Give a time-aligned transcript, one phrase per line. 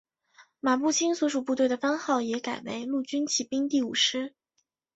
[0.59, 4.33] 马步青所属部队的番号也改为陆军骑兵第五师。